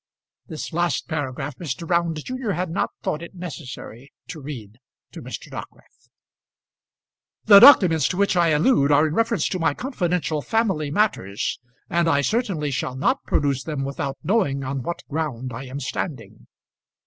This 0.47 0.73
last 0.73 1.07
paragraph, 1.07 1.57
Mr. 1.57 1.87
Round 1.87 2.25
junior 2.25 2.53
had 2.53 2.71
not 2.71 2.89
thought 3.03 3.21
it 3.21 3.35
necessary 3.35 4.11
to 4.29 4.41
read 4.41 4.79
to 5.11 5.21
Mr. 5.21 5.51
Dockwrath. 5.51 6.09
"The 7.45 7.59
documents 7.59 8.07
to 8.07 8.17
which 8.17 8.35
I 8.35 8.47
allude 8.47 8.91
are 8.91 9.05
in 9.05 9.13
reference 9.13 9.47
to 9.49 9.59
my 9.59 9.75
confidential 9.75 10.41
family 10.41 10.89
matters; 10.89 11.59
and 11.87 12.09
I 12.09 12.21
certainly 12.21 12.71
shall 12.71 12.95
not 12.95 13.21
produce 13.27 13.61
them 13.63 13.83
without 13.83 14.17
knowing 14.23 14.63
on 14.63 14.81
what 14.81 15.03
ground 15.07 15.53
I 15.53 15.65
am 15.65 15.79
standing." 15.79 16.47